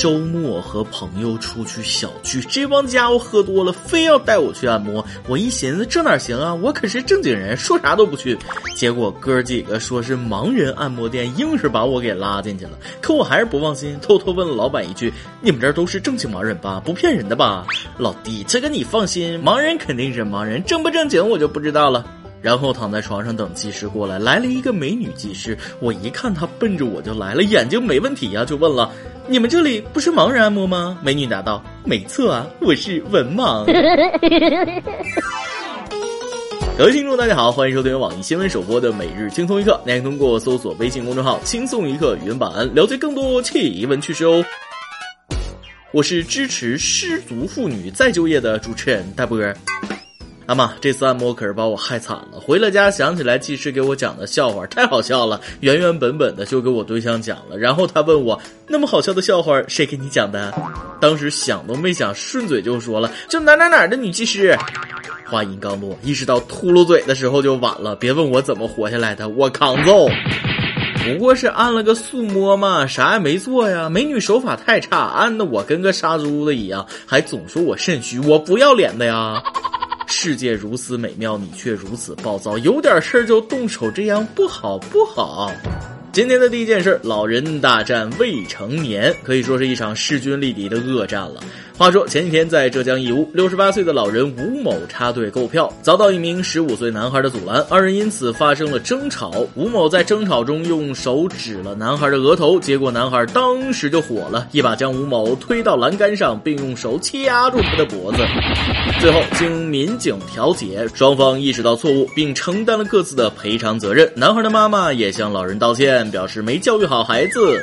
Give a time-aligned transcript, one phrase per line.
[0.00, 5.04] 周末和朋友出去小聚，这帮家伙喝多了，非要带我去按摩。
[5.26, 6.54] 我一寻思，这哪行啊？
[6.54, 8.38] 我可是正经人，说啥都不去。
[8.74, 12.72] 结果哥几个说是盲人按摩店，硬是把我给拉进去了。
[13.00, 16.80] 可我还是不放心，偷偷问了老板一句：“你们这都是正经盲人吧？
[16.84, 17.66] 不骗人的吧？”
[17.98, 22.04] 老弟，这个你放心，盲人肯定是盲人，正不正经我就不知道了。
[22.46, 28.88] 然后躺在床上等技师过来，来了一个美女技师，我一看她奔着我就来了，眼睛没问题呀，就问了
[29.26, 33.64] ：“你们这里不是盲人按摩吗？”美女答道：“没错啊，我是文盲。
[36.78, 44.44] ”各位听众，大家好，欢迎收听网易新闻首播的每日轻松一刻，您可以通过搜索微信公众号“轻松一刻”语音版了解更多奇闻趣事哦。
[45.90, 49.36] 我是支持失足妇女再就业的主持人大波。
[50.46, 52.38] 阿妈，这次按摩可是把我害惨了。
[52.40, 57.58] 回了家，想起来技师给我讲的笑话，太好笑了，原原本本的就给我对象讲了。
[57.58, 60.54] 然后他问我，那么好笑的笑话谁给你讲的？
[61.00, 64.56] 当时想都没想，顺嘴就说了，就哪哪哪的女技师。
[65.28, 67.96] 话音刚落，意识到秃噜嘴的时候就晚了。
[67.96, 70.08] 别问我怎么活下来的，我抗揍。
[71.04, 73.88] 不过是按了个速摸嘛，啥也没做呀。
[73.88, 79.42] 美女手法太差，按的我跟个杀猪的一样，还总说我肾虚，我不要脸的呀。
[80.18, 85.52] 世界如此美妙，你却如此暴躁，有点事儿就动手，这样不好不好。
[86.10, 91.44] 今天的第一件事，老人大战未成年，可以说是一场势均力敌的恶战了。
[91.78, 99.30] 话说前几天在浙江义乌，六十八岁的老人吴某插队购票，遭到一名十五岁男孩的阻拦，二人因此发生了争吵。
[99.54, 108.24] 吴某在争吵中用手指了男孩的额头，结果男孩当时就火了，一把将吴某推到栏杆上，并用手掐住他的脖子。
[108.98, 114.10] 最后经民警调解，双方意识到错误，并承担了各自的赔偿责任。
[114.16, 117.62] 男孩的妈妈也向老人道歉，表示没教育好孩子。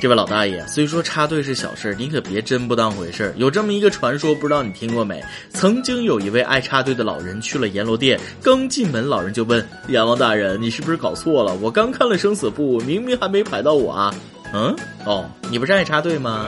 [0.00, 3.34] 这位老大爷，虽说插队是小事，你可别真不当回事儿。
[3.36, 5.20] 有这么一个传说，不知道你听过没？
[5.52, 11.52] 曾经有一位爱插队的老人去了阎罗殿，刚进门，老人就问阎王大人：“你是不是搞错了？
[11.56, 14.14] 我刚看了生死簿，明明还没排到我啊。”
[14.54, 16.46] 嗯，哦，你不是爱插队吗？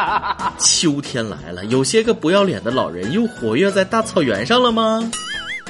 [0.58, 5.08] 秋天来了，有些个不要脸的老人又活跃在大草原上了吗？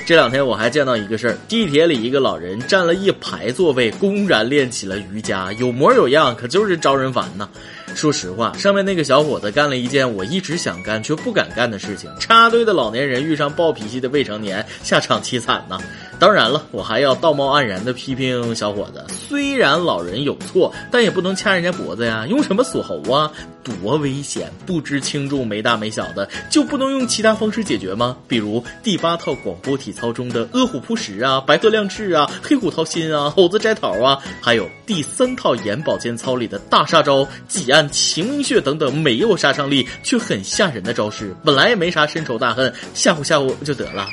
[0.06, 7.48] 这两天我还见到一个事儿，地铁里一个老人占了一排座位，公然练起了瑜伽，有模有样，可就是招人烦呐。
[7.94, 12.10] 说实话，上面那个小伙子干了一件我一直想干却不敢干的事情。
[12.18, 15.78] 插队的老年人遇上暴脾气的未成年，下场凄惨呐。
[16.18, 19.04] 当然了，我还要道貌岸然的批评小伙子。
[19.12, 22.26] 虽然老人有错，但也不能掐人家脖子呀。
[22.26, 23.30] 用什么锁喉啊？
[23.62, 24.50] 多危险！
[24.64, 28.16] 不知轻重、没大没小的，就不能用其他方式解决吗？
[28.26, 41.36] 比如第八套广播体操中的饿虎扑食啊、白鹤亮翅啊、黑虎掏心啊、猴子摘桃啊，还有第三套眼保健操里的大杀招挤压但晴明穴等等，没有杀伤力却很吓人的招式。
[41.44, 44.08] 本来也没啥深仇大恨，吓唬吓唬就得了。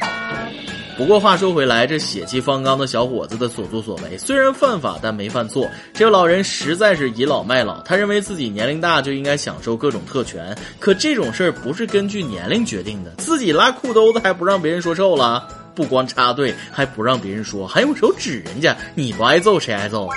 [0.98, 5.66] 不过话说回来，这血气方刚的小伙子的所作所为虽然犯法，但没犯错。
[5.94, 10.54] 这个老人实在是倚老卖老，他认为自己年龄大就应该享受各种特权。
[10.78, 15.48] 可这种事儿不是根据年龄决定的，自己拉裤兜子还不让别人说臭了？
[15.74, 20.10] 不光插队还不让别人说，还用手指人家，你不挨揍谁挨揍？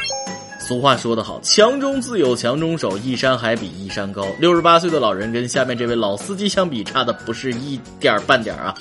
[0.67, 4.27] 俗话说得好，强中自有强中手，一山还比一山高。
[4.41, 8.75] 六十八岁的老人跟下面这位老司机相比，差的不是一点儿半点儿啊！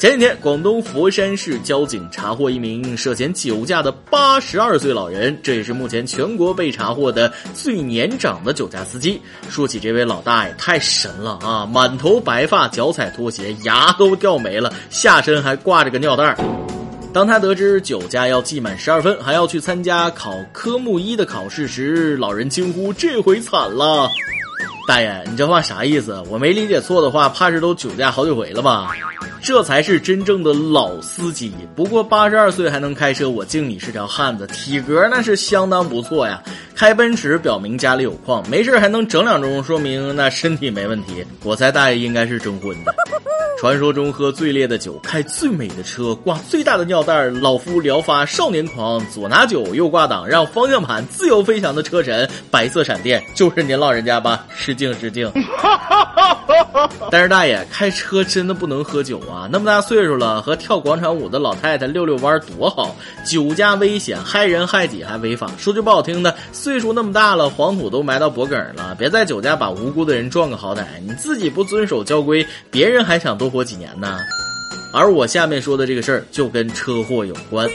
[0.00, 9.20] 前几天，广东佛山市交警查获一名涉嫌酒驾的八十二岁老人，这也是目前全国被查获的最年长的酒驾司机。
[9.50, 11.66] 说起这位老大爷，太神了啊！
[11.66, 16.75] 满头白发，脚踩拖鞋，牙都掉没了，下身还挂着个尿袋儿。
[17.16, 24.06] 当他得知酒驾要记满十二分，还要去参加考科目一的考试时，老人惊呼：“这回惨了！”
[24.86, 26.22] 大爷，你这话啥意思？
[26.28, 28.94] 我没理解错的话，怕是都酒驾好几回了吧？
[29.40, 31.50] 这才是真正的老司机。
[31.74, 36.42] 不过八十二岁还能开车，我敬你是条汉子，体格那是相当不错呀。
[36.74, 41.24] 开奔驰表明家里有矿，没事还能整两盅，说明那身体没问题。
[41.42, 42.94] 我猜大爷应该是征婚的。
[43.56, 54.46] 传说中喝最烈的酒，开最美的车，挂最大的尿袋，老夫聊发少年狂，左拿酒右挂挡，让方向盘自由飞翔的车神，白色闪电就是您老人家吧？
[54.54, 55.32] 失敬失敬。
[57.10, 59.48] 但是大爷开车真的不能喝酒啊！
[59.50, 62.94] 那么大岁数了，和跳广场舞的老太太遛遛弯多好。
[63.24, 65.50] 酒驾危险，害人害己还违法。
[65.58, 66.34] 说句不好听的。
[66.52, 70.84] 岁数那么大了，黄土都埋到脖梗了，别在酒驾把无辜的人撞个好歹。
[71.04, 74.18] 你自己不遵守交规，别人还想多活几年呢。
[74.92, 77.68] 而我下面说的这个事儿就跟车祸有关。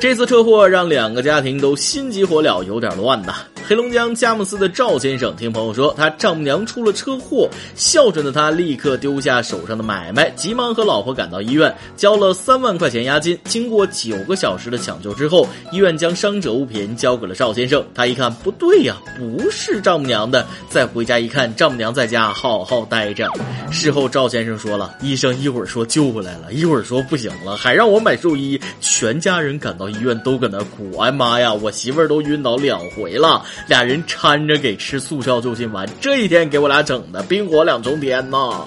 [0.00, 3.34] 这次车祸让两个家庭都心急火燎，有点乱呐。
[3.68, 13.36] 黑龙江佳木斯的赵先生听朋友说，他丈母娘出了车祸，孝顺的他立刻丢下手上的买卖，急忙和老婆赶到医院，交了三万块钱押金。
[13.42, 17.84] 经过九个小时的抢救之后，医院将伤者物品交给了赵先生。
[17.92, 20.46] 他一看不对呀，不是丈母娘的。
[20.70, 23.28] 再回家一看，丈母娘在家好好待着。
[23.72, 28.60] 事后赵先生说了，医生一会儿说救回来了，一会儿说不行了，还让我买寿衣。
[28.80, 33.44] 全家人赶到医院都搁那哭，哎妈呀，我媳妇儿都晕倒两回了。
[33.66, 38.64] 俩人搀着给吃速效救心丸，这一天给我俩整的冰火两重天呐！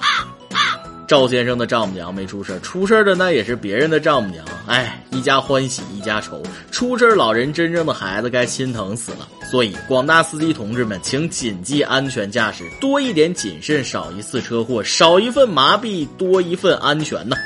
[1.06, 4.44] 赵先生的丈母娘没出事出事的那也是别人的丈母娘。
[4.68, 6.40] 哎，一家欢喜一家愁，
[6.70, 9.26] 出事老人真正的孩子该心疼死了。
[9.50, 17.36] 所以，广大司机同志们，请谨记安全驾驶，多一点谨慎，少一次车祸，少一份麻痹，多一份安全呐。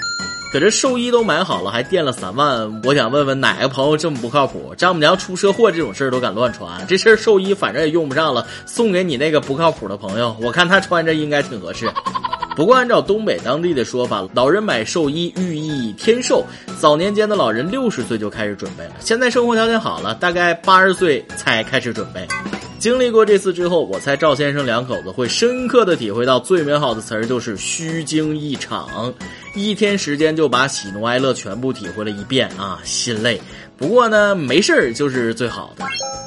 [0.54, 4.72] 可这寿衣都买好了，还垫了三万，我想问问哪个朋友这么不靠谱？
[4.78, 11.90] 丈母娘出车祸这种事儿都敢乱传，这事儿寿衣反正也用不上了，送给你那个不靠谱的朋友，我看他穿着应该挺合适。
[12.54, 16.44] 不过按照东北当地的说法，老人买寿衣寓意天寿，
[16.78, 22.28] 早年间的老人六十岁就开始准备了，现在生活条件好了，大概八十岁才开始准备。
[22.84, 29.10] 经历过这次之后，我猜赵先生两口子会深刻的体会到最美好的词儿就是虚惊一场，
[29.56, 33.40] 一天时间就把喜怒哀乐全部体会了一遍啊，心累。
[33.78, 35.86] 不过呢，没事儿就是最好的。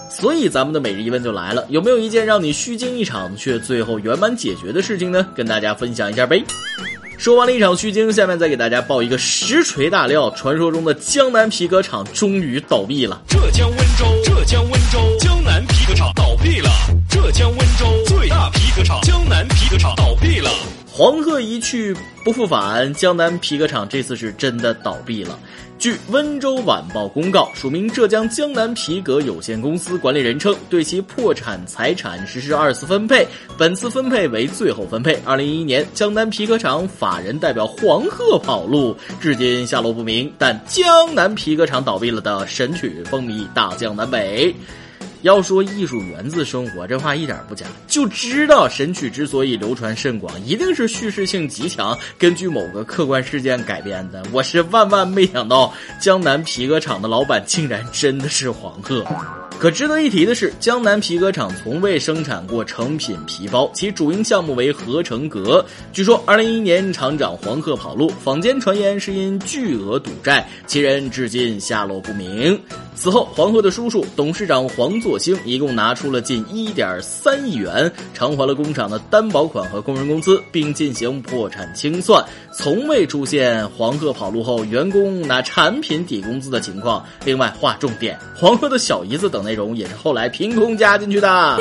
[0.09, 5.27] 所以咱们的每日一问就来了，有没有一件让你虚惊一场却最后圆满解决的事情呢？
[5.36, 6.44] 跟大家分享一下呗。
[7.19, 13.21] 说完了一场虚惊，下面再给大家报一个实锤大料：传说中的江南皮革厂终于倒闭了。
[13.27, 15.17] 浙江温州，浙江温州
[15.57, 16.69] 南皮革厂倒闭了。
[17.09, 20.51] 浙江温州最大皮革厂江南皮革厂倒闭了。
[20.88, 25.39] 黄鹤一去不复返，江南皮革厂这次是真的倒闭了。
[25.80, 33.27] 据温州晚报公告，署名浙江江南皮革有限公司管理人称，对其破产财产实施二次分配，
[33.57, 35.19] 本次分配为最后分配。
[35.25, 40.31] 二零一一年，江南皮革厂法人代表黄鹤跑路，至今下落不明。
[40.38, 44.56] 但江南皮革厂倒闭了的神曲风靡大江南北。
[45.27, 47.65] 要说艺术源自生活，这话一点不假。
[47.85, 54.24] 就知道神曲之所以流传甚广，一定是叙事性极强，根据某个客观事件改编的。
[54.31, 59.06] 我是万万没想到，江南皮革厂的老板竟然真的是黄鹤。
[59.60, 65.66] 可值得一提的是，江南皮革厂从未生产过成品皮包，其主营项目为合成革。
[65.92, 72.60] 据说，二零一一年厂长黄鹤跑路，坊间传言是因巨额赌债，其人至今下落不明。
[72.94, 82.24] 此后，黄鹤的叔叔董事长黄作兴一共拿出了近一点三亿元，偿还了工厂的担保款和工人工资，并进行破产清算，
[82.56, 87.04] 从未出现黄鹤跑路后员工拿产品抵工资的情况。
[87.26, 91.60] 另外，划重点，黄鹤的小姨子等等内容也是后来凭空加进去的。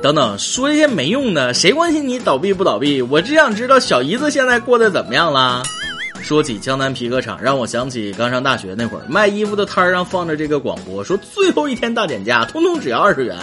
[0.00, 3.02] 等等，说这些没用的，谁关心你倒闭不倒闭？
[3.02, 5.60] 我只想知道小姨子现在过得怎么样了。
[6.22, 13.36] 说起江南皮革厂，让我想起刚上大学那会儿，卖衣服的摊儿上放着这个广播，说最后一天大减价，通通只要二十元。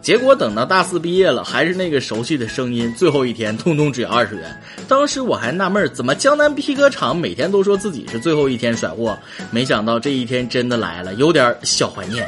[0.00, 4.58] 结果等到大四毕业了，还是那个熟悉的声音，最后一天通通只要二十元。
[4.88, 9.16] 当时我还纳闷，怎么江南皮革厂每天都说自己是最后一天甩货，
[9.50, 12.26] 没想到这一天真的来了，有点小怀念。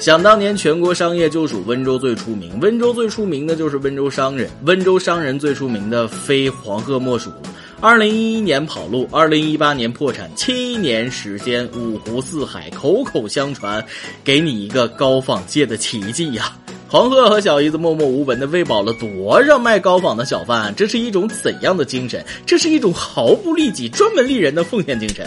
[0.00, 7.42] 想当年，全国商业就属温州最出名，温州最出名的就是温州商人，温州商人最出名的非黄鹤莫属了。
[7.80, 13.82] 二零一一年跑路，二零一八年破产，七年时间五湖四海口口相传，
[14.22, 16.52] 给你一个高仿界的奇迹呀！
[16.86, 20.74] 黄鹤和小姨子默默无闻的喂饱了多少卖高仿的小贩？
[20.74, 22.22] 这是一种怎样的精神？
[22.44, 25.26] 这是一种毫不利己、专门利人的奉献精神。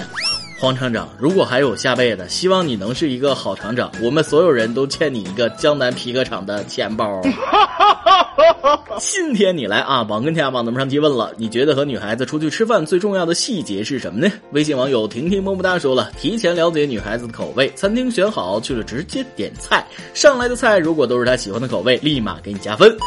[0.59, 3.91] 黄厂长，如果还有下辈子，希望你能是一个好厂长。
[4.01, 7.21] 我们所有人都欠你一个江南皮革厂的钱包。
[8.97, 14.33] 今天你来啊，网跟天下网咱们上提问了，你觉得和女孩子出去吃饭最重要的细节是什么呢？
[14.51, 19.85] 微信网友婷婷么么哒说了，提前了解女孩子的口味，餐厅选好去了直接点菜，
[20.15, 22.97] 上来的菜如果都是她喜欢的口味，立马给你加分。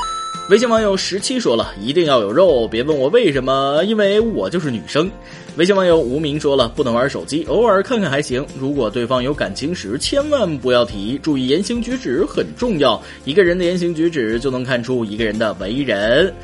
[0.51, 5.09] 微信网友十七说了一定要有肉，别问我为什么，因为我就是女生。
[5.55, 8.45] 微信网友无名说了不能玩手机，偶尔看看还行。
[8.59, 11.17] 如果对方有感情史，千万不要提。
[11.23, 16.35] 注意言行举止很重要，一个人的言行举止就能看出一个人的为人。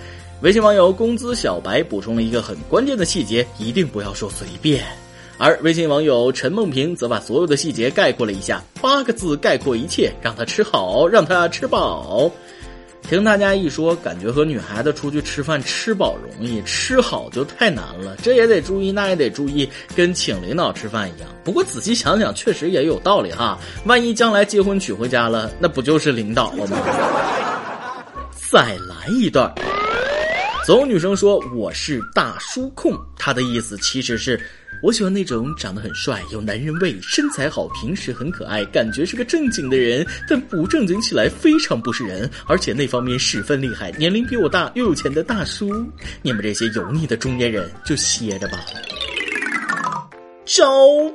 [0.40, 4.84] 微信网友工资小白补充了一个很关键的细节，一定不要说随便。
[5.36, 12.30] 而微信网友陈梦萍则把所有的细节概括了一下，八个字概括一切：让他吃好，让他吃饱。
[13.08, 18.16] 听大家一说，感觉和女孩子出去吃饭吃饱容易，吃好就太难了。
[18.20, 21.28] 这也得注意，那也得注意，跟请领导吃饭一样。
[21.44, 23.56] 不过仔细想想，确实也有道理哈。
[23.84, 26.76] 万一将来结婚娶回家了，那不就是领导了吗？
[28.50, 29.54] 再来一段。
[30.66, 34.36] 总有女生说我是大叔控，她的意思其实是。
[34.82, 45.70] 我喜欢那种长得很帅、有男人味、身材好、平时很可爱、感觉是个正经的人，但不正经起来非常不是人，而且那方面十分厉害，年龄比我大又有钱的大叔。
[46.20, 48.58] 你们这些油腻的中年人就歇着吧。
[50.46, 50.64] 招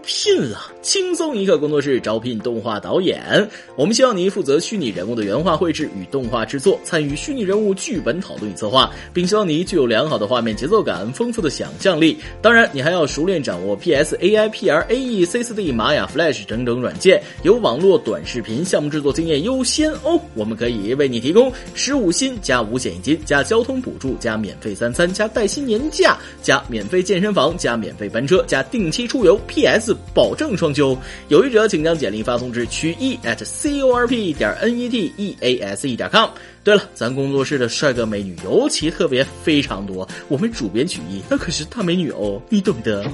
[0.05, 3.49] 聘了，轻松一刻工作室招聘动画导演。
[3.77, 12.17] 我们希望你负责虚拟人物的原画绘制与动画制作，参与虚拟人物剧本讨论与策划，并希望你具有良好的画面节奏感、丰富的想象力。
[12.41, 20.19] 当然，你还要熟练掌握 PS、AI、PR、AE、C4D、玛雅、Flash 等等软件，有网络短视频项目制作经验优先哦。
[20.35, 29.20] 我们可以为你提供十五薪加五险一金加交通补助加免费三餐加带薪年假加免费健身房加免费班车加定期出。
[29.23, 30.97] 由 PS 保证双休，
[31.29, 36.29] 有意者请将简历发送至曲艺 at corp 点 netease 点 com。
[36.63, 43.05] 对了，咱工作室的帅哥美女尤其特别非常多，我们主编曲艺那可是大美女哦，你懂得。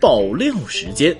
[0.00, 1.16] 爆料时间。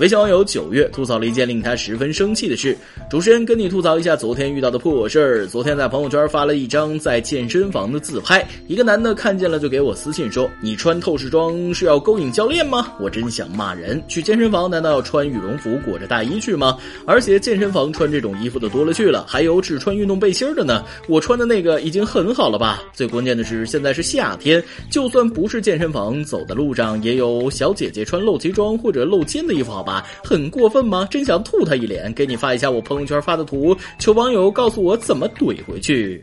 [0.00, 2.74] 微信网友九月吐槽了一件令他十分生气的事。
[3.10, 5.46] 主持人跟你吐槽一下昨天遇到的破事儿。
[5.46, 14.02] 昨天在朋友圈发了一张在健身房的自拍，一个男的看见了就给我私信说：“你穿透视装是要勾引教练吗？”我真想骂人。
[14.08, 16.78] 去健身房难道要穿羽绒服裹着大衣去吗？
[17.04, 20.82] 而且健身房穿这种衣服的多了去了，还有只穿运动背心的呢。
[21.08, 22.82] 我穿的那个已经很好了吧？
[22.94, 29.89] 最关键的是现在是夏天，就算不是健身房，走的路上也有小姐姐穿露脐装或者露肩的衣服，好吧？
[30.22, 31.08] 很过分吗？
[31.10, 32.12] 真想吐他一脸！
[32.12, 36.22] 给你发一下我朋友圈发的图，求网友告诉我怎么怼回去。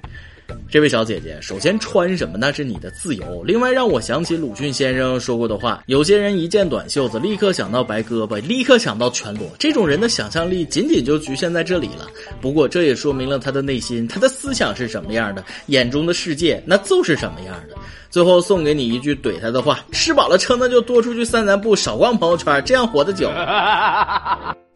[0.69, 3.43] 这位小姐姐，首先穿什么那是你的自由。
[3.43, 9.49] 另外，让我想起鲁迅先生说过的话：有些人一见短袖子，立刻想到白胳膊，立刻想到全裸。
[9.57, 12.07] 这种人的想象力仅仅就局限在这里了。
[12.41, 17.75] 不过，这也说明了他的内心，他的思想是什么样的，眼中的世界那就是什么样的。
[18.09, 23.31] 最后送给你一句怼他的话：吃饱了撑的就多出去散散步，少逛朋友圈，这样活得久。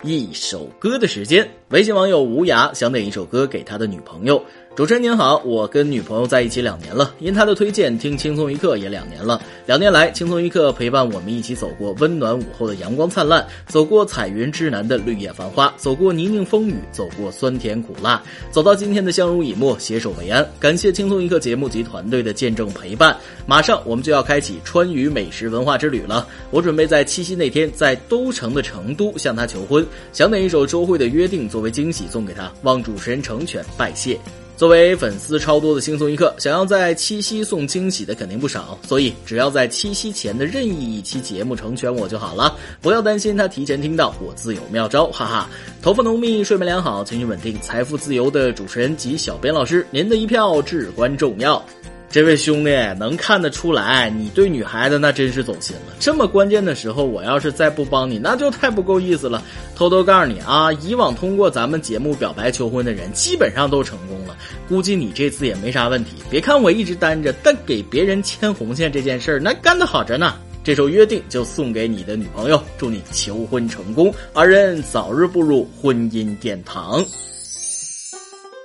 [0.04, 4.44] 一首歌的时间，微信网友无涯想点一首歌给他的女朋友。
[4.74, 9.42] 主持人您好，我跟女朋友在一起两年了，因她的推荐听轻松一刻也两年了。
[9.66, 20.48] 两年来，轻松一刻陪伴我们一起走过温暖午后的阳光灿烂，走过彩云之南的绿叶繁花，走过泥泞风雨，走过酸甜苦辣，走到今天的相濡以沫，携手为安。
[20.58, 23.16] 感谢轻松一刻节目及团队的见证陪伴。
[23.46, 34.18] 马上我们就要开启川渝美食文化之旅了，我准备在七夕那天在都城的成都向她求婚，想点一首周蕙的约定作为惊喜送给她，望主持人成全拜谢。
[34.62, 45.50] 作为粉丝超多的轻松一刻，想要在七夕送惊喜的肯定不少，所以只要在七夕前的任意一期节目成全我就好了，不要担心他提前听到，我自有妙招，哈哈。
[45.82, 51.66] 头发浓密，睡眠良好，情绪稳定，财富自由的主持人及小编老师，您的一票至关重要。
[52.12, 55.94] 这位兄弟能看得出来，你对女孩子那真是走心了。
[55.98, 59.42] 这么关键的时候，我要是再不帮你，那就太不够意思了。
[59.78, 64.36] 偷偷告诉你啊，以往通过咱们节目表白求婚的人，基本上都成功了。
[64.68, 66.18] 估计你这次也没啥问题。
[66.30, 70.36] 别看我一直单着，但给别人牵红线这件事儿，那干得好着呢。
[70.66, 77.04] 这首约定就送给你的女朋友，祝你求婚成功，二人早日步入婚姻殿堂。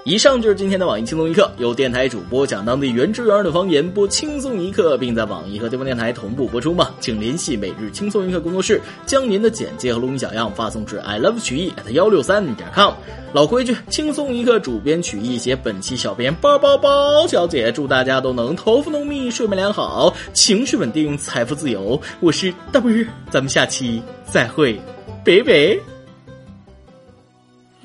[0.06, 6.94] 以上就是今天的网易轻松一刻，由电台主播讲当地原汁原味的方言，播轻松一刻，并在网易和地方电台同步播出吗？
[7.00, 12.92] 请联系每日轻松一刻工作室，将您的简介和录音小样发送至 i love 曲艺 at 幺六三点 com。
[13.32, 22.00] 老规矩，轻松一刻主编曲艺写本期小编包包包小姐，祝大家都能头发浓密，睡眠良好，情绪稳定，财富自由。
[22.20, 22.92] 我是大波，
[23.28, 24.80] 咱们下期再会，
[25.24, 25.95] 拜拜。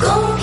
[0.00, 0.33] 公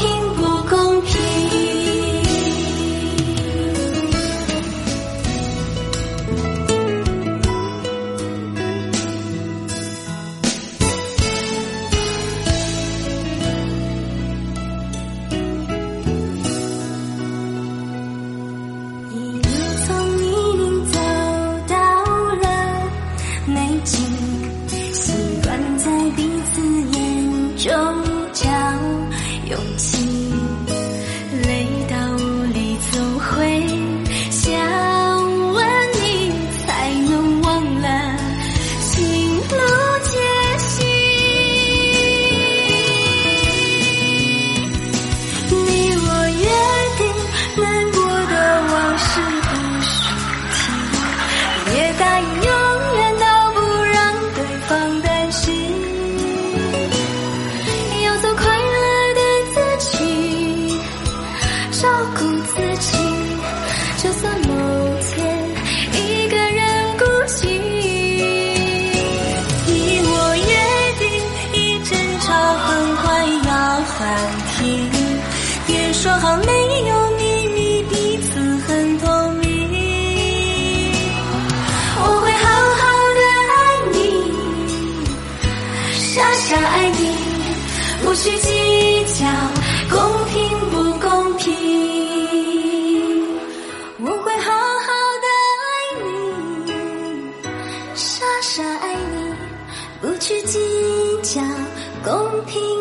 [102.46, 102.81] 平。